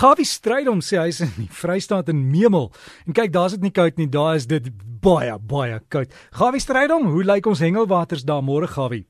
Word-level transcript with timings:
Gawie 0.00 0.24
Strydom 0.24 0.78
sê 0.80 0.96
hy's 0.96 1.18
in 1.20 1.32
die 1.36 1.50
Vrystaat 1.52 2.08
in 2.08 2.22
Memel. 2.32 2.70
En 3.04 3.12
kyk, 3.12 3.34
daar's 3.34 3.52
dit 3.52 3.66
nie 3.66 3.72
koud 3.76 3.98
nie, 4.00 4.06
daar 4.08 4.38
is 4.38 4.46
dit 4.48 4.70
baie 5.04 5.34
baie 5.50 5.76
koud. 5.92 6.14
Gawie 6.38 6.62
Strydom, 6.64 7.10
hoe 7.12 7.24
lyk 7.28 7.48
ons 7.50 7.60
hengelwaters 7.60 8.24
daar 8.24 8.40
môre, 8.40 8.70
Gawie? 8.70 9.04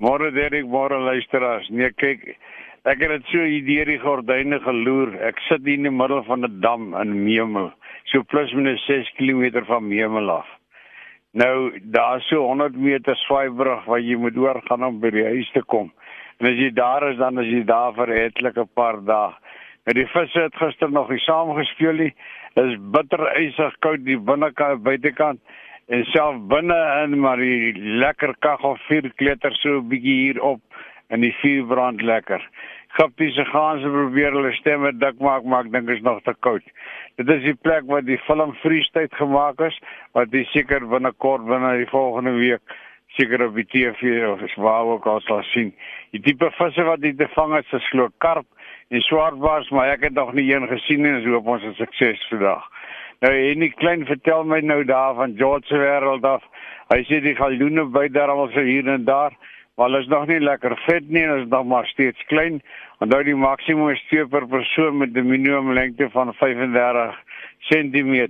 Môre 0.00 0.30
Derek, 0.32 0.64
môre 0.72 1.02
luisteraars. 1.04 1.68
Nee, 1.68 1.92
kyk, 2.00 2.24
ek 2.88 3.04
het 3.04 3.12
dit 3.12 3.28
so 3.28 3.44
hier 3.44 3.66
deur 3.66 3.92
die 3.92 3.98
gordyne 4.00 4.62
geloer. 4.64 5.12
Ek 5.28 5.44
sit 5.50 5.68
hier 5.68 5.82
in 5.82 5.90
die 5.90 5.92
middel 5.92 6.24
van 6.24 6.48
'n 6.48 6.60
dam 6.64 6.94
in 7.02 7.12
Memel, 7.26 7.68
so 8.08 8.24
plus 8.24 8.56
minus 8.56 8.80
6 8.88 9.12
km 9.20 9.66
van 9.68 9.84
Memel 9.84 10.30
af. 10.30 10.48
Nou, 11.36 11.76
daar's 11.92 12.24
so 12.32 12.40
100 12.48 12.72
meter 12.72 13.16
swaaibrug 13.28 13.84
wat 13.84 14.00
jy 14.00 14.16
moet 14.16 14.36
oorgaan 14.36 14.84
om 14.84 15.00
by 15.00 15.10
die 15.10 15.28
huis 15.28 15.52
te 15.52 15.60
kom. 15.60 15.92
En 16.40 16.46
as 16.46 16.56
jy 16.56 16.72
daar 16.72 17.10
is, 17.10 17.18
dan 17.18 17.38
is 17.38 17.52
jy 17.52 17.64
daar 17.64 17.92
vir 17.92 18.08
etlike 18.16 18.64
paar 18.74 19.04
dae. 19.04 19.36
En 19.84 19.96
die 19.98 20.06
visse 20.06 20.38
het 20.38 20.56
gister 20.56 20.90
nog 20.90 21.08
nie 21.10 21.18
saam 21.18 21.54
gespeel 21.56 21.96
nie. 21.98 22.12
Dit 22.54 22.68
is 22.70 22.76
bitter 22.94 23.24
ysig 23.40 23.74
koud 23.82 24.04
die 24.06 24.18
binnekant 24.18 24.84
buitekant 24.86 25.40
en 25.92 26.04
self 26.12 26.38
binne 26.52 26.76
in 27.02 27.16
maar 27.20 27.42
die 27.42 27.72
lekker 28.02 28.36
kaggel 28.46 28.76
vuur 28.84 29.08
kleter 29.18 29.56
so 29.58 29.80
'n 29.80 29.88
bietjie 29.88 30.18
hier 30.20 30.42
op 30.42 30.60
en 31.08 31.20
die 31.20 31.32
vuur 31.40 31.66
brand 31.66 32.02
lekker. 32.02 32.46
Gappiese 32.94 33.44
gaanse 33.44 33.88
probeer 33.88 34.32
hulle 34.32 34.52
stemme 34.52 34.92
dik 34.92 35.18
maak 35.18 35.44
maar 35.44 35.64
ek 35.64 35.72
dink 35.72 35.90
is 35.90 36.00
nog 36.02 36.22
te 36.22 36.34
koud. 36.40 36.62
Dit 37.16 37.28
is 37.28 37.42
die 37.42 37.58
plek 37.62 37.82
waar 37.86 38.04
die 38.04 38.18
film 38.18 38.54
Freestyle 38.62 39.08
gemaak 39.10 39.60
is 39.60 39.80
wat 40.12 40.30
jy 40.30 40.44
seker 40.44 40.86
binnekort 40.86 41.44
binne 41.46 41.76
die 41.76 41.90
volgende 41.90 42.38
week 42.38 42.62
seker 43.16 43.46
op 43.48 43.54
die 43.54 43.66
TV 43.66 44.30
of 44.30 44.54
waar 44.56 44.84
ook 44.84 45.06
al 45.06 45.20
sal 45.20 45.42
sien. 45.42 45.74
Die 46.10 46.20
tipe 46.20 46.50
visse 46.50 46.82
wat 46.82 47.02
jy 47.02 47.14
te 47.16 47.28
vang 47.34 47.54
het, 47.54 47.72
is 47.72 47.88
glo 47.90 48.08
karp 48.18 48.46
en 48.92 49.00
swartbaars, 49.00 49.70
maar 49.72 49.88
ek 49.94 50.02
het 50.08 50.14
nog 50.14 50.34
nie 50.36 50.50
een 50.52 50.66
gesien 50.68 51.00
nie, 51.00 51.14
so 51.24 51.32
hoop 51.32 51.46
ons 51.54 51.64
is 51.64 51.78
sukses 51.80 52.20
vandag. 52.28 52.64
Nou 53.24 53.32
en 53.32 53.62
die 53.64 53.70
klein 53.78 54.04
vertel 54.04 54.44
my 54.44 54.58
nou 54.60 54.82
daar 54.84 55.14
van 55.16 55.36
George 55.38 55.70
se 55.70 55.78
wêreld 55.80 56.26
af. 56.28 56.44
Hy 56.92 56.98
sê 57.08 57.22
die 57.24 57.36
galjoene 57.38 57.86
by 57.94 58.08
daar 58.12 58.32
al 58.34 58.50
so 58.52 58.64
hier 58.66 58.88
en 58.92 59.06
daar, 59.08 59.32
maar 59.76 59.88
hulle 59.88 60.02
is 60.02 60.10
nog 60.12 60.26
nie 60.28 60.40
lekker 60.42 60.76
vet 60.84 61.08
nie, 61.08 61.22
hulle 61.24 61.44
is 61.46 61.48
nog 61.48 61.64
maar 61.70 61.88
steeds 61.88 62.26
klein. 62.28 62.60
Onthou 63.00 63.22
die 63.24 63.36
maksimum 63.38 63.94
is 63.94 64.02
2 64.10 64.26
per 64.34 64.46
persoon 64.50 64.98
met 64.98 65.16
'n 65.16 65.28
minimum 65.28 65.72
lengte 65.72 66.10
van 66.10 66.34
35 66.34 67.16
cm. 67.70 68.28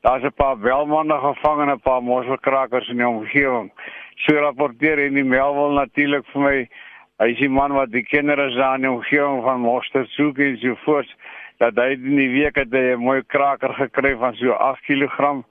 Daar's 0.00 0.24
'n 0.24 0.34
paar 0.34 0.58
welmanne 0.60 1.18
gevang 1.18 1.60
en 1.62 1.70
'n 1.70 1.80
paar 1.80 2.02
mosselkrakers 2.02 2.88
in 2.88 2.96
die 2.96 3.08
omgewing. 3.08 3.70
So 4.16 4.34
rapporteer 4.34 4.98
en 4.98 5.14
die 5.14 5.24
Melwil 5.24 5.70
natuurlik 5.78 6.26
vir 6.32 6.40
my 6.40 6.68
Hy 7.22 7.28
is 7.30 7.38
die 7.38 7.46
man 7.46 7.70
wat 7.76 7.92
die 7.92 8.02
kinders 8.02 8.56
daar 8.58 8.74
in 8.74 8.82
die 8.82 8.90
omgewing 8.90 9.44
van 9.44 9.60
Moster 9.62 10.02
soek 10.16 10.40
en 10.42 10.56
so 10.58 10.74
voort 10.82 11.12
dat 11.62 11.76
hy 11.78 11.92
in 11.94 12.16
die 12.18 12.32
week 12.32 12.56
het 12.58 12.74
'n 12.74 12.98
mooi 12.98 13.22
kraker 13.22 13.70
gekry 13.74 14.16
van 14.18 14.34
so 14.34 14.50
8 14.50 14.82
kg 14.82 15.44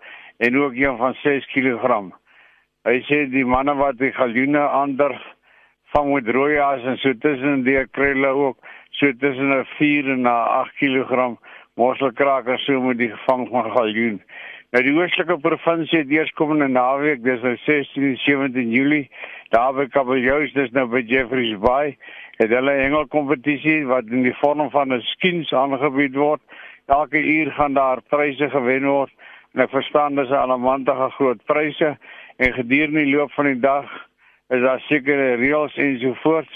en 0.44 0.58
ook 0.60 0.76
een 0.76 0.98
van 0.98 1.16
6 1.24 1.48
kg. 1.54 2.12
Hy 2.84 2.98
sê 3.08 3.30
die 3.32 3.46
manne 3.46 3.76
wat 3.80 3.98
die 3.98 4.12
galjoene 4.12 4.60
ander 4.60 5.16
vang 5.96 6.14
met 6.14 6.28
rooi 6.28 6.58
as 6.60 6.84
en 6.84 6.98
so 6.98 7.14
tussen 7.14 7.64
die 7.64 7.80
kry 7.96 8.12
hulle 8.12 8.28
ook 8.28 8.58
so 8.92 9.14
tussen 9.14 9.56
'n 9.56 9.66
4 9.78 10.12
en 10.12 10.26
8 10.26 10.76
kg 10.76 11.38
mosselkraker 11.76 12.60
so 12.60 12.82
met 12.82 12.98
die 12.98 13.10
gevang 13.10 13.48
van 13.50 13.72
galjoen. 13.72 14.22
Nou 14.74 14.84
die 14.84 14.94
oostelike 14.98 15.38
provinsie 15.38 16.00
het 16.00 16.10
eerskomende 16.10 16.68
naweek, 16.68 17.24
dis 17.24 17.42
nou 17.42 17.56
16 17.66 18.04
en 18.04 18.18
17 18.18 18.72
Julie, 18.72 19.10
daar 19.54 19.74
by 19.78 19.86
Kabeljous, 19.94 20.54
dis 20.58 20.72
nou 20.74 20.88
by 20.90 21.04
Jeffreys 21.06 21.54
Bay, 21.62 21.94
het 22.40 22.50
hulle 22.50 22.74
hengelkompetisie 22.80 23.84
wat 23.86 24.10
in 24.10 24.26
die 24.26 24.36
vorm 24.40 24.66
van 24.74 24.94
'n 24.94 25.02
skins 25.14 25.54
aangebied 25.54 26.16
word. 26.16 26.42
Elke 26.88 27.22
uur 27.22 27.52
gaan 27.52 27.74
daar 27.74 28.02
pryse 28.02 28.50
gewen 28.50 28.86
word. 28.86 29.12
En 29.54 29.62
ek 29.62 29.70
verstaan 29.70 30.16
dis 30.16 30.30
'n 30.30 30.34
almantige 30.50 31.10
groot 31.18 31.46
pryse 31.46 31.98
en 32.38 32.54
gedurende 32.54 33.04
die 33.04 33.16
loop 33.16 33.32
van 33.32 33.46
die 33.46 33.60
dag 33.60 33.86
is 34.50 34.62
daar 34.62 34.80
sekere 34.80 35.36
reëls 35.36 35.76
en 35.78 36.00
so 36.00 36.14
voort 36.14 36.54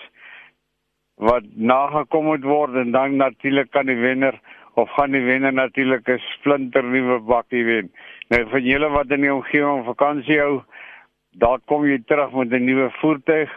wat 1.15 1.43
nagekom 1.55 2.25
moet 2.25 2.43
word 2.43 2.75
en 2.75 2.91
dan 2.91 3.15
natuurlik 3.15 3.71
kan 3.71 3.85
die 3.85 3.95
wenner 3.95 4.39
of 4.73 4.89
gaan 4.89 5.11
die 5.11 5.25
wenner 5.25 5.53
natuurlik 5.53 6.09
'n 6.09 6.19
splinter 6.19 6.83
nuwe 6.83 7.19
bakkie 7.19 7.63
wen. 7.65 7.91
Nou 8.29 8.45
vir 8.49 8.59
julle 8.59 8.89
wat 8.89 9.11
in 9.11 9.21
die 9.21 9.33
omgewing 9.33 9.85
vakansie 9.85 10.39
hou, 10.39 10.63
daar 11.37 11.59
kom 11.65 11.85
jy 11.85 11.99
terug 12.05 12.31
met 12.33 12.51
'n 12.51 12.65
nuwe 12.65 12.89
voertuig. 12.99 13.49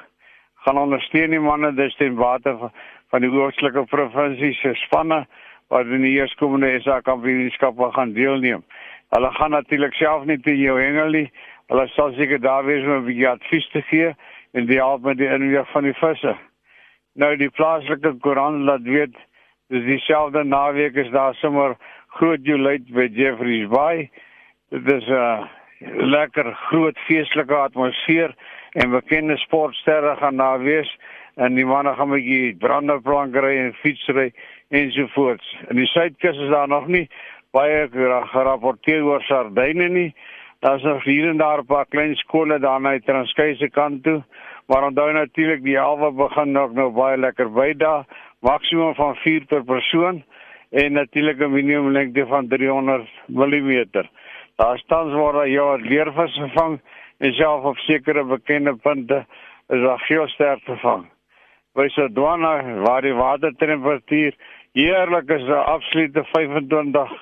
Gaan 0.54 0.78
ondersteun 0.78 1.30
die 1.30 1.40
manne 1.40 1.74
dis 1.74 1.96
ten 1.96 2.14
water 2.14 2.70
van 3.10 3.20
die 3.20 3.30
oostelike 3.30 3.84
provinsie 3.84 4.52
se 4.54 4.74
spanne 4.74 5.26
wat 5.68 5.86
in 5.86 6.02
die 6.02 6.18
eerskomende 6.18 6.80
SA 6.80 7.00
kampioenskap 7.00 7.78
gaan 7.94 8.12
deelneem. 8.12 8.62
Hulle 9.08 9.30
gaan 9.30 9.50
natuurlik 9.50 9.94
self 9.94 10.24
nie 10.24 10.40
te 10.40 10.56
jou 10.56 10.80
hengel 10.80 11.10
nie. 11.10 11.30
Hulle 11.68 11.86
sal 11.88 12.12
seker 12.12 12.40
daar 12.40 12.64
wees 12.64 12.84
om 12.84 12.92
'n 12.92 13.06
bietjie 13.06 13.28
advies 13.28 13.68
te 13.70 13.82
gee 13.82 14.14
en 14.52 14.66
die 14.66 14.76
help 14.76 15.02
met 15.02 15.18
die 15.18 15.28
inweeg 15.28 15.70
van 15.70 15.82
die 15.82 15.94
visse. 15.94 16.36
Nou 17.14 17.36
die 17.36 17.50
plaaslike 17.50 18.14
koerant 18.20 18.64
laat 18.64 18.82
weet 18.82 19.16
dis 19.68 19.84
dieselfde 19.84 20.44
naweek 20.44 20.94
is 20.94 21.10
daar 21.10 21.34
sommer 21.34 21.76
groot 22.06 22.40
juleid 22.42 22.92
by 22.92 23.08
Jeffreys 23.12 23.68
Bay. 23.68 24.10
Dit 24.70 24.92
is 24.92 25.06
'n 25.06 25.12
uh, 25.12 25.46
lekker 25.88 26.52
groot 26.68 26.98
feestelike 27.06 27.56
atmosfeer 27.56 28.34
en 28.72 28.90
bekende 28.90 29.36
sportsterre 29.36 30.16
gaan 30.16 30.36
daar 30.36 30.62
wees 30.62 30.90
en 31.34 31.54
die 31.54 31.66
manne 31.66 31.94
gaan 31.94 32.08
met 32.08 32.24
die 32.24 32.56
branderplankery 32.56 33.56
en 33.58 33.72
fietsry 33.80 34.30
ensovoorts. 34.68 35.56
In 35.68 35.76
die 35.76 35.86
suidkus 35.86 36.36
is 36.36 36.50
daar 36.52 36.68
nog 36.68 36.86
nie 36.86 37.08
baie 37.56 37.88
gerapporteer 38.32 39.02
oor 39.04 39.24
sardyne 39.26 39.88
nie. 39.88 40.10
Daar's 40.60 40.82
nog 40.82 41.04
hier 41.04 41.28
en 41.28 41.36
daar 41.36 41.62
'n 41.62 41.66
paar 41.66 41.86
klein 41.86 42.14
skole 42.14 42.58
daar 42.58 42.80
na 42.80 42.90
die 42.90 43.04
Transkei 43.04 43.56
se 43.56 43.70
kant 43.70 44.02
toe, 44.02 44.22
maar 44.66 44.84
onthou 44.84 45.12
natuurlik 45.12 45.62
die 45.62 45.78
halwe 45.78 46.12
begin 46.12 46.52
nog 46.52 46.72
nou 46.72 46.90
baie 46.90 47.16
lekker 47.16 47.52
by 47.52 47.72
daar 47.76 48.04
maksimum 48.40 48.94
van 48.94 49.16
4 49.16 49.44
per 49.46 49.64
persoon 49.64 50.22
en 50.70 50.92
natuurlik 50.92 51.38
'n 51.38 51.52
minimum 51.52 51.92
lengte 51.92 52.26
van 52.26 52.48
300 52.48 53.08
mm. 53.26 53.84
Daar 54.60 54.78
staan 54.78 55.12
word 55.16 55.34
daar 55.34 55.48
ja 55.48 55.74
leervis 55.80 56.34
gevang 56.36 56.80
en 57.18 57.32
self 57.32 57.64
op 57.64 57.76
sekere 57.76 58.24
bekende 58.24 58.74
punte 58.76 59.24
is 59.68 59.80
daar 59.80 59.98
geelster 59.98 60.58
gevang. 60.64 61.06
By 61.72 61.86
Sedona 61.88 62.50
waar 62.84 63.00
die 63.00 63.14
watertemperatuur 63.16 64.34
heerlik 64.76 65.30
is, 65.30 65.46
daar 65.48 65.64
absolute 65.64 66.24
25 66.32 67.14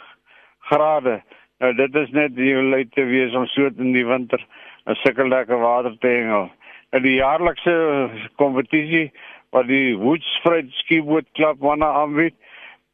grade. 0.58 1.20
Nou 1.58 1.74
dit 1.74 1.94
is 1.94 2.10
net 2.10 2.34
die 2.34 2.56
lei 2.56 2.88
te 2.88 3.04
wees 3.06 3.34
om 3.34 3.46
so 3.46 3.70
in 3.70 3.92
die 3.94 4.06
winter 4.06 4.42
'n 4.86 4.94
sulke 4.94 5.28
lekker 5.28 5.58
water 5.58 5.94
te 5.98 6.08
hengel. 6.08 6.50
En 6.90 7.02
die 7.02 7.14
jaarlikse 7.14 8.10
kompetisie 8.36 9.12
wat 9.50 9.66
die 9.66 9.96
Woodspruit 9.96 10.72
skieboot 10.72 11.30
klub 11.32 11.60
manne 11.60 11.86
aanbied, 11.86 12.34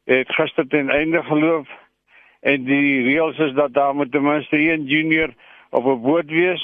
het 0.05 0.29
gister 0.35 0.67
ten 0.67 0.89
einde 0.89 1.23
geloop 1.23 1.67
en 2.45 2.65
die 2.67 3.01
reëls 3.07 3.39
is 3.47 3.53
dat 3.57 3.73
daar 3.73 3.95
moet 3.95 4.11
ten 4.13 4.23
minste 4.23 4.57
een 4.57 4.85
junior 4.85 5.33
op 5.69 5.85
'n 5.85 6.01
boot 6.01 6.29
wees 6.29 6.63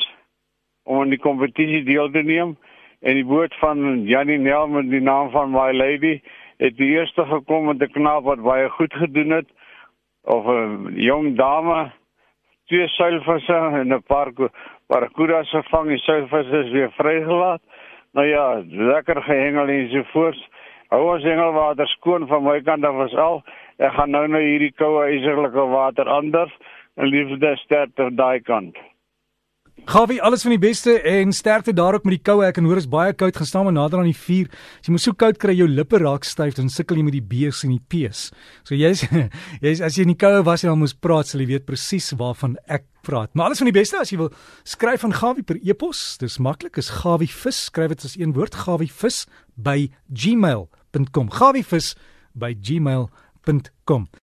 om 0.83 1.01
aan 1.01 1.09
die 1.09 1.19
kompetisie 1.19 1.83
deel 1.83 2.11
te 2.11 2.23
neem 2.23 2.57
en 2.99 3.13
die 3.13 3.25
boot 3.25 3.55
van 3.59 4.05
Janie 4.05 4.37
Nel 4.37 4.67
met 4.67 4.89
die 4.89 5.01
naam 5.01 5.29
van 5.29 5.51
My 5.51 5.71
Lady 5.73 6.21
het 6.57 6.77
die 6.77 6.91
eerste 6.97 7.25
gekom 7.25 7.65
met 7.65 7.81
'n 7.81 7.91
knaap 7.91 8.23
wat 8.23 8.41
baie 8.41 8.69
goed 8.69 8.93
gedoen 8.93 9.29
het 9.29 9.49
of 10.23 10.45
'n 10.45 10.93
jong 10.95 11.35
dame 11.37 11.91
twee 12.65 12.87
seilvisse 12.87 13.53
en 13.53 13.93
'n 13.93 14.03
paar 14.03 14.31
barracudas 14.87 15.49
gevang 15.49 15.89
en 15.89 15.97
seilvisse 15.97 16.57
is 16.57 16.71
weer 16.71 16.91
vrygelaat 16.91 17.61
Nou 18.11 18.27
ja, 18.27 18.63
lekker 18.67 19.21
gehengel 19.23 19.67
en 19.67 19.89
so 19.89 20.03
voort. 20.11 20.39
Hou 20.91 21.01
ons 21.13 21.23
hengelwater 21.23 21.87
skoon 21.87 22.27
van 22.27 22.43
my 22.43 22.57
kant 22.61 22.83
af 22.85 22.97
as 23.05 23.13
al. 23.15 23.39
Ek 23.79 23.93
gaan 23.95 24.11
nou 24.11 24.27
nou 24.27 24.41
hierdie 24.43 24.73
koue 24.75 25.07
yserlike 25.15 25.67
water 25.71 26.09
anders 26.09 26.51
en 26.97 27.07
liefde 27.07 27.55
sterkte 27.63 28.09
daai 28.15 28.41
kant. 28.43 28.75
Gawie, 29.89 30.19
alles 30.21 30.43
van 30.45 30.53
die 30.53 30.61
beste 30.61 30.93
en 31.09 31.31
sterkte 31.33 31.73
daar 31.73 31.95
ook 31.97 32.03
met 32.05 32.19
die 32.19 32.21
koue. 32.21 32.43
Ek 32.45 32.53
kan 32.59 32.67
hoor 32.69 32.77
is 32.77 32.85
baie 32.89 33.15
koud 33.17 33.37
gestaan 33.37 33.65
maar 33.65 33.73
nader 33.73 33.97
aan 33.97 34.11
die 34.11 34.17
vuur. 34.17 34.51
As 34.77 34.85
jy 34.85 34.93
moet 34.93 35.01
so 35.01 35.17
koud 35.17 35.39
kry 35.41 35.55
jou 35.57 35.65
lippe 35.65 35.97
raak 35.97 36.27
styf 36.27 36.53
dan 36.59 36.69
sukkel 36.69 36.99
jy 36.99 37.05
met 37.07 37.15
die 37.15 37.23
B's 37.25 37.63
en 37.65 37.73
die 37.73 37.81
P's. 37.89 38.27
So 38.67 38.77
jy's 38.77 39.01
jy's 39.65 39.81
as 39.81 39.97
jy 39.97 40.05
in 40.05 40.13
die 40.13 40.19
koue 40.21 40.43
was 40.45 40.61
en 40.65 40.69
dan 40.73 40.83
moes 40.83 40.93
praat, 40.93 41.31
sal 41.31 41.41
jy 41.41 41.49
weet 41.55 41.65
presies 41.65 42.11
waarvan 42.19 42.59
ek 42.69 42.85
praat. 43.07 43.33
Maar 43.33 43.49
alles 43.49 43.63
van 43.63 43.71
die 43.71 43.77
beste 43.79 43.97
as 43.97 44.13
jy 44.13 44.19
wil 44.21 44.29
skryf 44.69 45.01
van 45.07 45.17
Gawie 45.17 45.47
per 45.47 45.57
e-pos. 45.65 46.03
Dis 46.21 46.37
maklik, 46.37 46.77
is 46.77 46.91
gawievis, 47.01 47.65
skryf 47.71 47.95
dit 47.95 48.05
as 48.11 48.15
een 48.21 48.37
woord, 48.37 48.61
gawievis 48.67 49.23
by 49.57 49.89
gmail.com. 50.13 51.33
gawievis 51.41 51.95
by 52.37 52.53
gmail.com 52.53 53.30
facebook.com 53.45 54.11